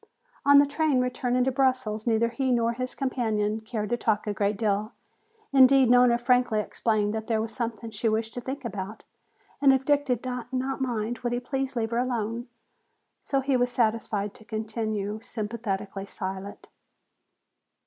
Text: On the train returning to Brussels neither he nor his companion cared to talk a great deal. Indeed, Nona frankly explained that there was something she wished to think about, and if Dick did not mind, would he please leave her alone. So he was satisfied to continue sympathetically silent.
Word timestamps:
On 0.47 0.57
the 0.57 0.65
train 0.65 0.99
returning 0.99 1.43
to 1.43 1.51
Brussels 1.51 2.07
neither 2.07 2.29
he 2.29 2.51
nor 2.51 2.73
his 2.73 2.95
companion 2.95 3.59
cared 3.59 3.91
to 3.91 3.97
talk 3.97 4.25
a 4.25 4.33
great 4.33 4.57
deal. 4.57 4.93
Indeed, 5.53 5.91
Nona 5.91 6.17
frankly 6.17 6.59
explained 6.59 7.13
that 7.13 7.27
there 7.27 7.39
was 7.39 7.53
something 7.53 7.91
she 7.91 8.09
wished 8.09 8.33
to 8.33 8.41
think 8.41 8.65
about, 8.65 9.03
and 9.61 9.71
if 9.71 9.85
Dick 9.85 10.03
did 10.03 10.25
not 10.25 10.51
mind, 10.81 11.19
would 11.19 11.33
he 11.33 11.39
please 11.39 11.75
leave 11.75 11.91
her 11.91 11.99
alone. 11.99 12.47
So 13.19 13.41
he 13.41 13.55
was 13.55 13.71
satisfied 13.71 14.33
to 14.33 14.43
continue 14.43 15.19
sympathetically 15.21 16.07
silent. 16.07 16.67